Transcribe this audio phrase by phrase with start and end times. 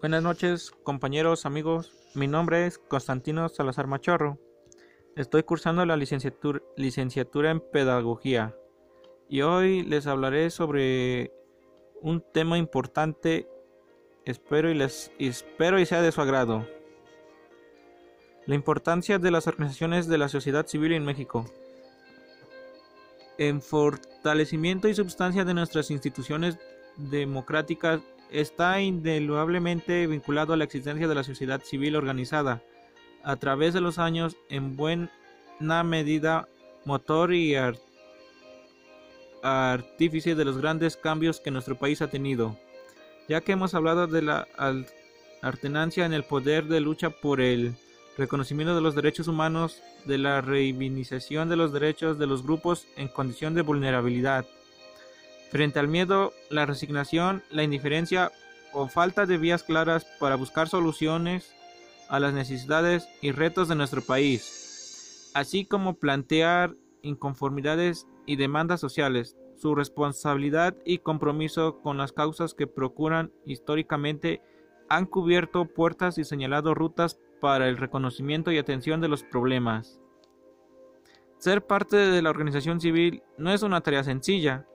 [0.00, 1.92] Buenas noches, compañeros, amigos.
[2.14, 4.38] Mi nombre es Constantino Salazar Machorro.
[5.14, 8.56] Estoy cursando la licenciatura, licenciatura en Pedagogía
[9.28, 11.34] y hoy les hablaré sobre
[12.00, 13.46] un tema importante.
[14.24, 16.66] Espero y, les, espero y sea de su agrado.
[18.46, 21.44] La importancia de las organizaciones de la sociedad civil en México.
[23.36, 26.56] En fortalecimiento y substancia de nuestras instituciones
[26.96, 32.62] democráticas está indeludablemente vinculado a la existencia de la sociedad civil organizada,
[33.22, 35.10] a través de los años en buena
[35.84, 36.48] medida
[36.84, 37.56] motor y
[39.42, 42.56] artífice de los grandes cambios que nuestro país ha tenido.
[43.28, 44.48] Ya que hemos hablado de la
[45.42, 47.74] alternancia en el poder de lucha por el
[48.16, 53.08] reconocimiento de los derechos humanos, de la reivindicación de los derechos de los grupos en
[53.08, 54.46] condición de vulnerabilidad,
[55.50, 58.30] Frente al miedo, la resignación, la indiferencia
[58.72, 61.52] o falta de vías claras para buscar soluciones
[62.08, 69.36] a las necesidades y retos de nuestro país, así como plantear inconformidades y demandas sociales,
[69.56, 74.40] su responsabilidad y compromiso con las causas que procuran históricamente
[74.88, 80.00] han cubierto puertas y señalado rutas para el reconocimiento y atención de los problemas.
[81.38, 84.66] Ser parte de la organización civil no es una tarea sencilla,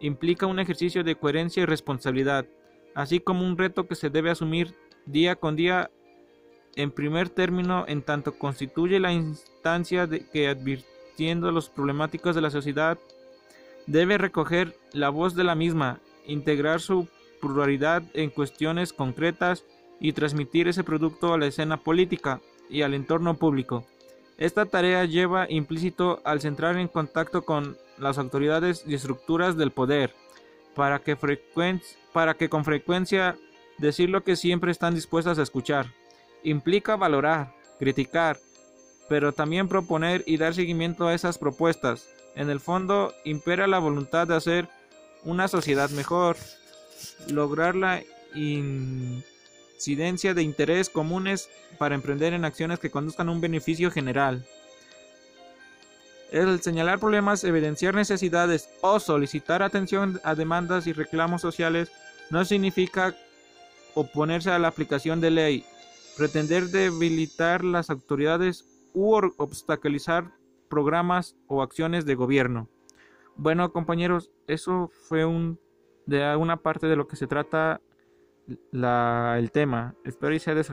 [0.00, 2.46] implica un ejercicio de coherencia y responsabilidad,
[2.94, 4.74] así como un reto que se debe asumir
[5.06, 5.90] día con día
[6.76, 12.98] en primer término en tanto constituye la instancia que advirtiendo los problemáticos de la sociedad
[13.86, 17.08] debe recoger la voz de la misma, integrar su
[17.40, 19.64] pluralidad en cuestiones concretas
[19.98, 23.84] y transmitir ese producto a la escena política y al entorno público.
[24.38, 30.14] Esta tarea lleva implícito al centrar en contacto con las autoridades y estructuras del poder,
[30.76, 31.16] para que,
[32.48, 33.36] con frecuencia
[33.78, 35.92] decir lo que siempre están dispuestas a escuchar.
[36.44, 38.38] Implica valorar, criticar,
[39.08, 42.08] pero también proponer y dar seguimiento a esas propuestas.
[42.36, 44.68] En el fondo, impera la voluntad de hacer
[45.24, 46.36] una sociedad mejor,
[47.28, 48.04] lograr la
[49.78, 54.44] de interés comunes para emprender en acciones que conduzcan a un beneficio general.
[56.30, 61.90] El señalar problemas, evidenciar necesidades o solicitar atención a demandas y reclamos sociales
[62.30, 63.16] no significa
[63.94, 65.64] oponerse a la aplicación de ley,
[66.16, 70.32] pretender debilitar las autoridades u obstaculizar
[70.68, 72.68] programas o acciones de gobierno.
[73.36, 75.58] Bueno, compañeros, eso fue un,
[76.04, 77.80] de una parte de lo que se trata
[78.72, 79.94] el tema.
[80.04, 80.64] Espero y sea de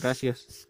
[0.00, 0.68] Gracias.